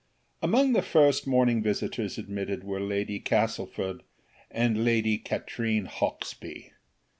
Among 0.41 0.73
the 0.73 0.81
first 0.81 1.27
morning 1.27 1.61
visitors 1.61 2.17
admitted 2.17 2.63
were 2.63 2.79
Lady 2.79 3.19
Castlefort 3.19 4.01
and 4.49 4.83
Lady 4.83 5.19
Katrine 5.19 5.85
Hawksby. 5.85 6.71